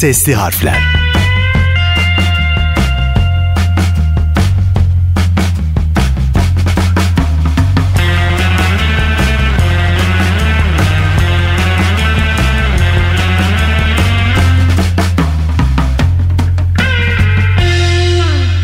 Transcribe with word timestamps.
Sesli 0.00 0.34
harfler. 0.34 0.78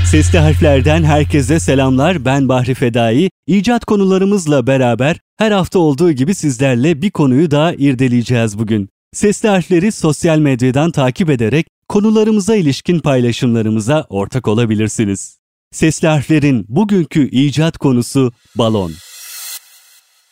Sesli 0.05 0.39
harflerden 0.39 1.05
herkese 1.05 1.61
selamlar. 1.61 2.25
Ben 2.25 2.49
Bahri 2.49 2.75
Fedai. 2.75 3.31
İcat 3.47 3.85
konularımızla 3.85 4.67
beraber 4.67 5.17
her 5.39 5.51
hafta 5.51 5.79
olduğu 5.79 6.13
gibi 6.13 6.35
sizlerle 6.35 7.03
bir 7.03 7.11
konuyu 7.11 7.51
daha 7.51 7.73
irdeleyeceğiz 7.73 8.59
bugün. 8.59 8.96
Sesli 9.17 9.49
harfleri 9.49 9.93
sosyal 9.93 10.39
medyadan 10.39 10.91
takip 10.91 11.31
ederek 11.31 11.67
konularımıza 11.89 12.57
ilişkin 12.57 12.99
paylaşımlarımıza 12.99 14.07
ortak 14.09 14.49
olabilirsiniz. 14.49 15.39
Sesli 15.73 16.09
harflerin 16.09 16.67
bugünkü 16.69 17.29
icat 17.29 17.79
konusu 17.79 18.33
balon. 18.57 18.93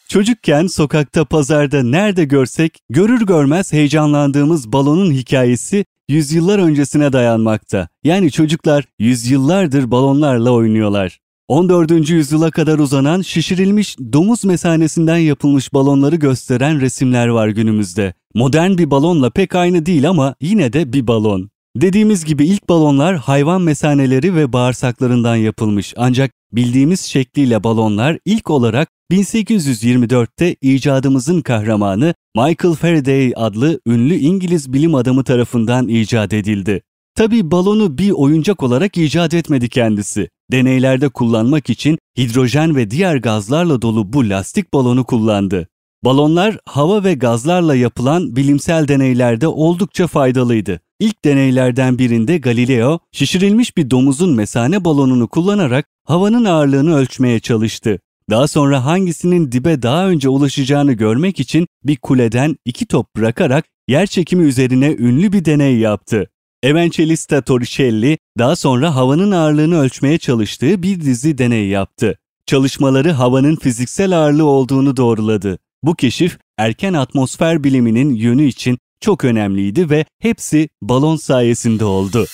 Çocukken 0.08 0.66
sokakta, 0.66 1.24
pazarda 1.24 1.82
nerede 1.82 2.24
görsek 2.24 2.78
görür 2.90 3.26
görmez 3.26 3.72
heyecanlandığımız 3.72 4.72
balonun 4.72 5.12
hikayesi 5.12 5.84
yüzyıllar 6.08 6.58
öncesine 6.58 7.12
dayanmakta. 7.12 7.88
Yani 8.04 8.30
çocuklar 8.30 8.84
yüzyıllardır 8.98 9.90
balonlarla 9.90 10.50
oynuyorlar. 10.50 11.18
14. 11.48 12.10
yüzyıla 12.10 12.50
kadar 12.50 12.78
uzanan 12.78 13.22
şişirilmiş 13.22 13.98
domuz 13.98 14.44
mesanesinden 14.44 15.18
yapılmış 15.18 15.72
balonları 15.74 16.16
gösteren 16.16 16.80
resimler 16.80 17.28
var 17.28 17.48
günümüzde. 17.48 18.14
Modern 18.36 18.78
bir 18.78 18.90
balonla 18.90 19.30
pek 19.30 19.54
aynı 19.54 19.86
değil 19.86 20.08
ama 20.08 20.34
yine 20.40 20.72
de 20.72 20.92
bir 20.92 21.06
balon. 21.06 21.50
Dediğimiz 21.76 22.24
gibi 22.24 22.46
ilk 22.46 22.68
balonlar 22.68 23.16
hayvan 23.16 23.62
mesaneleri 23.62 24.34
ve 24.34 24.52
bağırsaklarından 24.52 25.36
yapılmış 25.36 25.94
ancak 25.96 26.30
bildiğimiz 26.52 27.00
şekliyle 27.00 27.64
balonlar 27.64 28.18
ilk 28.24 28.50
olarak 28.50 28.88
1824'te 29.12 30.56
icadımızın 30.60 31.40
kahramanı 31.40 32.14
Michael 32.36 32.74
Faraday 32.74 33.32
adlı 33.36 33.80
ünlü 33.86 34.14
İngiliz 34.14 34.72
bilim 34.72 34.94
adamı 34.94 35.24
tarafından 35.24 35.88
icat 35.88 36.32
edildi. 36.32 36.82
Tabi 37.16 37.50
balonu 37.50 37.98
bir 37.98 38.10
oyuncak 38.10 38.62
olarak 38.62 38.98
icat 38.98 39.34
etmedi 39.34 39.68
kendisi. 39.68 40.28
Deneylerde 40.52 41.08
kullanmak 41.08 41.70
için 41.70 41.98
hidrojen 42.18 42.76
ve 42.76 42.90
diğer 42.90 43.16
gazlarla 43.16 43.82
dolu 43.82 44.12
bu 44.12 44.28
lastik 44.28 44.74
balonu 44.74 45.04
kullandı. 45.04 45.68
Balonlar 46.04 46.58
hava 46.66 47.04
ve 47.04 47.14
gazlarla 47.14 47.74
yapılan 47.74 48.36
bilimsel 48.36 48.88
deneylerde 48.88 49.48
oldukça 49.48 50.06
faydalıydı. 50.06 50.80
İlk 51.00 51.24
deneylerden 51.24 51.98
birinde 51.98 52.38
Galileo, 52.38 52.98
şişirilmiş 53.12 53.76
bir 53.76 53.90
domuzun 53.90 54.34
mesane 54.34 54.84
balonunu 54.84 55.28
kullanarak 55.28 55.86
havanın 56.06 56.44
ağırlığını 56.44 56.96
ölçmeye 56.96 57.40
çalıştı. 57.40 57.98
Daha 58.30 58.48
sonra 58.48 58.84
hangisinin 58.84 59.52
dibe 59.52 59.82
daha 59.82 60.08
önce 60.08 60.28
ulaşacağını 60.28 60.92
görmek 60.92 61.40
için 61.40 61.66
bir 61.84 61.96
kuleden 61.96 62.56
iki 62.64 62.86
top 62.86 63.16
bırakarak 63.16 63.64
yer 63.88 64.06
çekimi 64.06 64.44
üzerine 64.44 64.96
ünlü 64.98 65.32
bir 65.32 65.44
deney 65.44 65.76
yaptı. 65.76 66.30
Evangelista 66.62 67.42
Torricelli 67.42 68.18
daha 68.38 68.56
sonra 68.56 68.94
havanın 68.94 69.30
ağırlığını 69.30 69.80
ölçmeye 69.80 70.18
çalıştığı 70.18 70.82
bir 70.82 71.00
dizi 71.00 71.38
deney 71.38 71.66
yaptı. 71.66 72.18
Çalışmaları 72.46 73.12
havanın 73.12 73.56
fiziksel 73.56 74.18
ağırlığı 74.18 74.44
olduğunu 74.44 74.96
doğruladı. 74.96 75.58
Bu 75.84 75.94
keşif 75.94 76.38
erken 76.58 76.94
atmosfer 76.94 77.64
biliminin 77.64 78.14
yönü 78.14 78.44
için 78.44 78.78
çok 79.00 79.24
önemliydi 79.24 79.90
ve 79.90 80.04
hepsi 80.18 80.68
balon 80.82 81.16
sayesinde 81.16 81.84
oldu. 81.84 82.26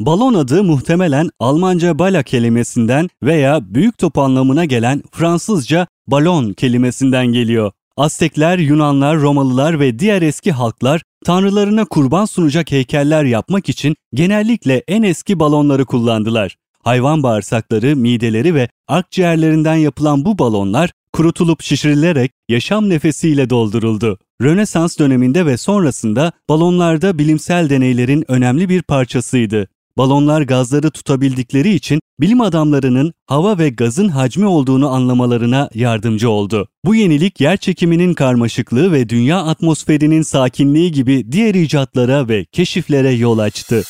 Balon 0.00 0.34
adı 0.34 0.64
muhtemelen 0.64 1.30
Almanca 1.40 1.98
bala 1.98 2.22
kelimesinden 2.22 3.08
veya 3.22 3.74
büyük 3.74 3.98
top 3.98 4.18
anlamına 4.18 4.64
gelen 4.64 5.02
Fransızca 5.12 5.86
balon 6.06 6.52
kelimesinden 6.52 7.26
geliyor. 7.26 7.72
Aztekler, 7.96 8.58
Yunanlar, 8.58 9.20
Romalılar 9.20 9.80
ve 9.80 9.98
diğer 9.98 10.22
eski 10.22 10.52
halklar 10.52 11.02
tanrılarına 11.24 11.84
kurban 11.84 12.24
sunacak 12.24 12.70
heykeller 12.70 13.24
yapmak 13.24 13.68
için 13.68 13.96
genellikle 14.14 14.82
en 14.88 15.02
eski 15.02 15.40
balonları 15.40 15.84
kullandılar. 15.84 16.56
Hayvan 16.84 17.22
bağırsakları, 17.22 17.96
mideleri 17.96 18.54
ve 18.54 18.68
akciğerlerinden 18.88 19.76
yapılan 19.76 20.24
bu 20.24 20.38
balonlar 20.38 20.90
kurutulup 21.12 21.62
şişirilerek 21.62 22.32
yaşam 22.48 22.88
nefesiyle 22.88 23.50
dolduruldu. 23.50 24.18
Rönesans 24.42 24.98
döneminde 24.98 25.46
ve 25.46 25.56
sonrasında 25.56 26.32
balonlarda 26.48 27.18
bilimsel 27.18 27.70
deneylerin 27.70 28.24
önemli 28.28 28.68
bir 28.68 28.82
parçasıydı. 28.82 29.68
Balonlar 29.96 30.42
gazları 30.42 30.90
tutabildikleri 30.90 31.74
için 31.74 32.00
bilim 32.20 32.40
adamlarının 32.40 33.12
hava 33.26 33.58
ve 33.58 33.68
gazın 33.68 34.08
hacmi 34.08 34.46
olduğunu 34.46 34.88
anlamalarına 34.88 35.68
yardımcı 35.74 36.30
oldu. 36.30 36.68
Bu 36.84 36.94
yenilik 36.94 37.40
yer 37.40 37.56
çekiminin 37.56 38.14
karmaşıklığı 38.14 38.92
ve 38.92 39.08
dünya 39.08 39.38
atmosferinin 39.38 40.22
sakinliği 40.22 40.92
gibi 40.92 41.32
diğer 41.32 41.54
icatlara 41.54 42.28
ve 42.28 42.44
keşiflere 42.44 43.10
yol 43.10 43.38
açtı. 43.38 43.82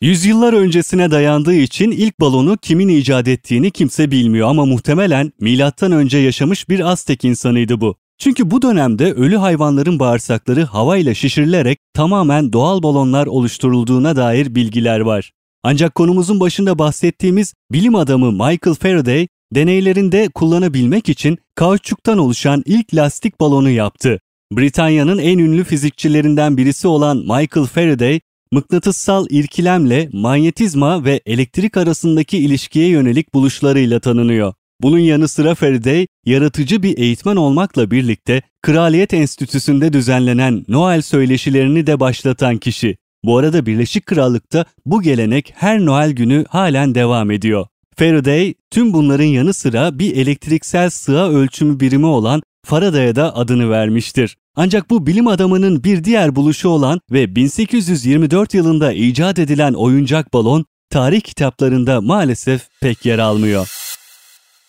Yüzyıllar 0.00 0.52
öncesine 0.52 1.10
dayandığı 1.10 1.54
için 1.54 1.90
ilk 1.90 2.20
balonu 2.20 2.56
kimin 2.56 2.88
icat 2.88 3.28
ettiğini 3.28 3.70
kimse 3.70 4.10
bilmiyor 4.10 4.48
ama 4.48 4.64
muhtemelen 4.64 5.32
milattan 5.40 5.92
önce 5.92 6.18
yaşamış 6.18 6.68
bir 6.68 6.80
Aztek 6.80 7.24
insanıydı 7.24 7.80
bu. 7.80 7.96
Çünkü 8.18 8.50
bu 8.50 8.62
dönemde 8.62 9.12
ölü 9.12 9.36
hayvanların 9.36 9.98
bağırsakları 9.98 10.64
havayla 10.64 11.14
şişirilerek 11.14 11.78
tamamen 11.94 12.52
doğal 12.52 12.82
balonlar 12.82 13.26
oluşturulduğuna 13.26 14.16
dair 14.16 14.54
bilgiler 14.54 15.00
var. 15.00 15.32
Ancak 15.62 15.94
konumuzun 15.94 16.40
başında 16.40 16.78
bahsettiğimiz 16.78 17.54
bilim 17.72 17.94
adamı 17.94 18.32
Michael 18.32 18.74
Faraday, 18.80 19.28
deneylerinde 19.54 20.28
kullanabilmek 20.34 21.08
için 21.08 21.38
kauçuktan 21.54 22.18
oluşan 22.18 22.62
ilk 22.66 22.94
lastik 22.94 23.40
balonu 23.40 23.70
yaptı. 23.70 24.20
Britanya'nın 24.52 25.18
en 25.18 25.38
ünlü 25.38 25.64
fizikçilerinden 25.64 26.56
birisi 26.56 26.88
olan 26.88 27.16
Michael 27.16 27.66
Faraday, 27.66 28.20
mıknatıssal 28.52 29.26
irkilemle 29.30 30.08
manyetizma 30.12 31.04
ve 31.04 31.20
elektrik 31.26 31.76
arasındaki 31.76 32.38
ilişkiye 32.38 32.88
yönelik 32.88 33.34
buluşlarıyla 33.34 34.00
tanınıyor. 34.00 34.52
Bunun 34.82 34.98
yanı 34.98 35.28
sıra 35.28 35.54
Faraday, 35.54 36.06
yaratıcı 36.26 36.82
bir 36.82 36.98
eğitmen 36.98 37.36
olmakla 37.36 37.90
birlikte 37.90 38.42
Kraliyet 38.62 39.14
Enstitüsü'nde 39.14 39.92
düzenlenen 39.92 40.64
Noel 40.68 41.02
söyleşilerini 41.02 41.86
de 41.86 42.00
başlatan 42.00 42.58
kişi. 42.58 42.96
Bu 43.24 43.38
arada 43.38 43.66
Birleşik 43.66 44.06
Krallık'ta 44.06 44.64
bu 44.86 45.02
gelenek 45.02 45.54
her 45.56 45.86
Noel 45.86 46.12
günü 46.12 46.44
halen 46.48 46.94
devam 46.94 47.30
ediyor. 47.30 47.66
Faraday, 47.96 48.54
tüm 48.70 48.92
bunların 48.92 49.24
yanı 49.24 49.54
sıra 49.54 49.98
bir 49.98 50.16
elektriksel 50.16 50.90
sığa 50.90 51.28
ölçümü 51.28 51.80
birimi 51.80 52.06
olan 52.06 52.42
Faraday'a 52.64 53.16
da 53.16 53.36
adını 53.36 53.70
vermiştir. 53.70 54.36
Ancak 54.56 54.90
bu 54.90 55.06
bilim 55.06 55.26
adamının 55.26 55.84
bir 55.84 56.04
diğer 56.04 56.36
buluşu 56.36 56.68
olan 56.68 57.00
ve 57.12 57.36
1824 57.36 58.54
yılında 58.54 58.92
icat 58.92 59.38
edilen 59.38 59.72
oyuncak 59.72 60.32
balon 60.32 60.64
tarih 60.90 61.20
kitaplarında 61.20 62.00
maalesef 62.00 62.68
pek 62.80 63.06
yer 63.06 63.18
almıyor. 63.18 63.68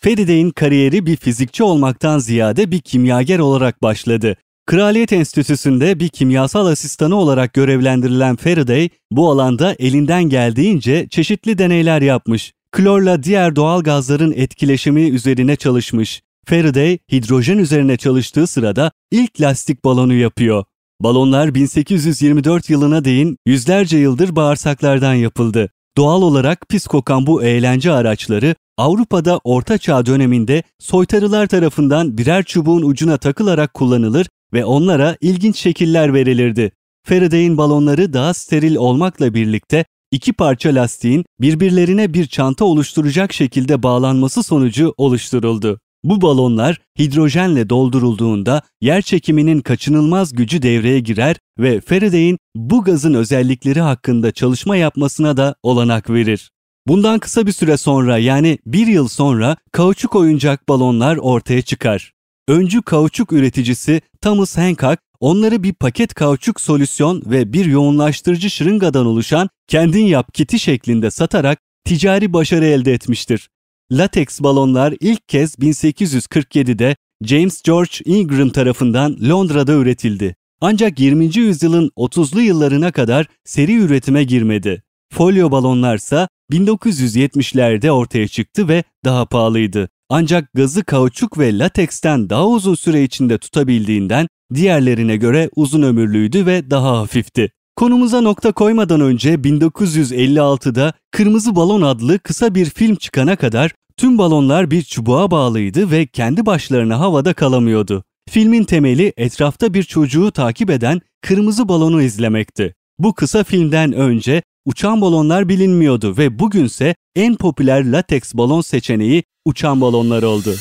Faraday'in 0.01 0.49
kariyeri 0.49 1.05
bir 1.05 1.15
fizikçi 1.15 1.63
olmaktan 1.63 2.19
ziyade 2.19 2.71
bir 2.71 2.79
kimyager 2.79 3.39
olarak 3.39 3.81
başladı. 3.81 4.35
Kraliyet 4.65 5.13
Enstitüsü'nde 5.13 5.99
bir 5.99 6.09
kimyasal 6.09 6.65
asistanı 6.65 7.15
olarak 7.15 7.53
görevlendirilen 7.53 8.35
Faraday, 8.35 8.89
bu 9.11 9.31
alanda 9.31 9.75
elinden 9.79 10.23
geldiğince 10.23 11.07
çeşitli 11.09 11.57
deneyler 11.57 12.01
yapmış. 12.01 12.53
Klorla 12.71 13.23
diğer 13.23 13.55
doğal 13.55 13.83
gazların 13.83 14.33
etkileşimi 14.35 15.09
üzerine 15.09 15.55
çalışmış. 15.55 16.21
Faraday, 16.49 16.97
hidrojen 17.11 17.57
üzerine 17.57 17.97
çalıştığı 17.97 18.47
sırada 18.47 18.91
ilk 19.11 19.41
lastik 19.41 19.85
balonu 19.85 20.13
yapıyor. 20.13 20.63
Balonlar 20.99 21.55
1824 21.55 22.69
yılına 22.69 23.05
değin 23.05 23.37
yüzlerce 23.45 23.97
yıldır 23.97 24.35
bağırsaklardan 24.35 25.13
yapıldı. 25.13 25.69
Doğal 25.97 26.21
olarak 26.21 26.69
pis 26.69 26.87
kokan 26.87 27.27
bu 27.27 27.43
eğlence 27.43 27.91
araçları 27.91 28.55
Avrupa'da 28.77 29.39
Orta 29.43 29.77
Çağ 29.77 30.05
döneminde 30.05 30.63
soytarılar 30.79 31.47
tarafından 31.47 32.17
birer 32.17 32.43
çubuğun 32.43 32.81
ucuna 32.81 33.17
takılarak 33.17 33.73
kullanılır 33.73 34.27
ve 34.53 34.65
onlara 34.65 35.17
ilginç 35.21 35.57
şekiller 35.57 36.13
verilirdi. 36.13 36.71
Faraday'in 37.03 37.57
balonları 37.57 38.13
daha 38.13 38.33
steril 38.33 38.75
olmakla 38.75 39.33
birlikte 39.33 39.85
iki 40.11 40.33
parça 40.33 40.69
lastiğin 40.69 41.25
birbirlerine 41.41 42.13
bir 42.13 42.25
çanta 42.25 42.65
oluşturacak 42.65 43.33
şekilde 43.33 43.83
bağlanması 43.83 44.43
sonucu 44.43 44.93
oluşturuldu. 44.97 45.79
Bu 46.03 46.21
balonlar 46.21 46.81
hidrojenle 46.99 47.69
doldurulduğunda 47.69 48.61
yer 48.81 49.01
çekiminin 49.01 49.61
kaçınılmaz 49.61 50.33
gücü 50.33 50.61
devreye 50.61 50.99
girer 50.99 51.35
ve 51.59 51.81
Faraday'in 51.81 52.37
bu 52.55 52.83
gazın 52.83 53.13
özellikleri 53.13 53.81
hakkında 53.81 54.31
çalışma 54.31 54.75
yapmasına 54.75 55.37
da 55.37 55.55
olanak 55.63 56.09
verir. 56.09 56.51
Bundan 56.87 57.19
kısa 57.19 57.47
bir 57.47 57.51
süre 57.51 57.77
sonra 57.77 58.17
yani 58.17 58.57
bir 58.65 58.87
yıl 58.87 59.07
sonra 59.07 59.57
kauçuk 59.71 60.15
oyuncak 60.15 60.69
balonlar 60.69 61.17
ortaya 61.17 61.61
çıkar. 61.61 62.13
öncü 62.47 62.81
kauçuk 62.81 63.33
üreticisi 63.33 64.01
Thomas 64.21 64.57
Hancock 64.57 65.01
onları 65.19 65.63
bir 65.63 65.73
paket 65.73 66.13
kauçuk 66.13 66.61
solüsyon 66.61 67.23
ve 67.25 67.53
bir 67.53 67.65
yoğunlaştırıcı 67.65 68.49
şırıngadan 68.49 69.05
oluşan 69.05 69.49
kendin 69.67 70.05
yap 70.05 70.33
kiti 70.33 70.59
şeklinde 70.59 71.11
satarak 71.11 71.59
ticari 71.85 72.33
başarı 72.33 72.65
elde 72.65 72.93
etmiştir. 72.93 73.49
Lateks 73.91 74.41
balonlar 74.41 74.93
ilk 74.99 75.27
kez 75.27 75.55
1847'de 75.55 76.95
James 77.23 77.61
George 77.61 77.91
Ingram 78.05 78.49
tarafından 78.49 79.17
Londra'da 79.29 79.73
üretildi. 79.73 80.35
Ancak 80.61 80.99
20. 80.99 81.37
yüzyılın 81.37 81.91
30'lu 81.97 82.41
yıllarına 82.41 82.91
kadar 82.91 83.25
seri 83.45 83.75
üretime 83.75 84.23
girmedi. 84.23 84.83
Folyo 85.13 85.51
balonlarsa 85.51 86.27
1970'lerde 86.51 87.89
ortaya 87.89 88.27
çıktı 88.27 88.67
ve 88.67 88.83
daha 89.05 89.25
pahalıydı. 89.25 89.89
Ancak 90.09 90.53
gazı 90.53 90.83
kauçuk 90.83 91.37
ve 91.37 91.57
lateksten 91.57 92.29
daha 92.29 92.47
uzun 92.47 92.75
süre 92.75 93.03
içinde 93.03 93.37
tutabildiğinden 93.37 94.27
diğerlerine 94.53 95.17
göre 95.17 95.49
uzun 95.55 95.81
ömürlüydü 95.81 96.45
ve 96.45 96.71
daha 96.71 96.97
hafifti. 96.97 97.51
Konumuza 97.77 98.21
nokta 98.21 98.51
koymadan 98.51 99.01
önce 99.01 99.33
1956'da 99.33 100.93
Kırmızı 101.11 101.55
Balon 101.55 101.81
adlı 101.81 102.19
kısa 102.19 102.55
bir 102.55 102.65
film 102.65 102.95
çıkana 102.95 103.35
kadar 103.35 103.71
tüm 103.97 104.17
balonlar 104.17 104.71
bir 104.71 104.83
çubuğa 104.83 105.31
bağlıydı 105.31 105.91
ve 105.91 106.07
kendi 106.07 106.45
başlarına 106.45 106.99
havada 106.99 107.33
kalamıyordu. 107.33 108.03
Filmin 108.29 108.63
temeli 108.63 109.13
etrafta 109.17 109.73
bir 109.73 109.83
çocuğu 109.83 110.31
takip 110.31 110.69
eden 110.69 111.01
kırmızı 111.21 111.69
balonu 111.69 112.01
izlemekti. 112.01 112.73
Bu 112.99 113.13
kısa 113.13 113.43
filmden 113.43 113.93
önce 113.93 114.43
uçan 114.65 115.01
balonlar 115.01 115.49
bilinmiyordu 115.49 116.17
ve 116.17 116.39
bugünse 116.39 116.95
en 117.15 117.35
popüler 117.35 117.91
lateks 117.91 118.33
balon 118.33 118.61
seçeneği 118.61 119.23
uçan 119.45 119.81
balonlar 119.81 120.23
oldu. 120.23 120.55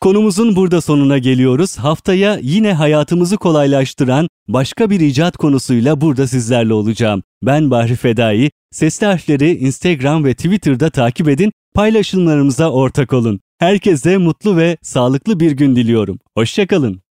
Konumuzun 0.00 0.56
burada 0.56 0.80
sonuna 0.80 1.18
geliyoruz. 1.18 1.76
Haftaya 1.78 2.38
yine 2.42 2.72
hayatımızı 2.72 3.36
kolaylaştıran 3.36 4.28
başka 4.48 4.90
bir 4.90 5.00
icat 5.00 5.36
konusuyla 5.36 6.00
burada 6.00 6.26
sizlerle 6.26 6.74
olacağım. 6.74 7.22
Ben 7.42 7.70
Bahri 7.70 7.96
Fedai. 7.96 8.50
Sesli 8.72 9.06
harfleri 9.06 9.56
Instagram 9.56 10.24
ve 10.24 10.34
Twitter'da 10.34 10.90
takip 10.90 11.28
edin, 11.28 11.52
paylaşımlarımıza 11.74 12.70
ortak 12.70 13.12
olun. 13.12 13.40
Herkese 13.58 14.16
mutlu 14.16 14.56
ve 14.56 14.76
sağlıklı 14.82 15.40
bir 15.40 15.52
gün 15.52 15.76
diliyorum. 15.76 16.18
Hoşçakalın. 16.36 17.03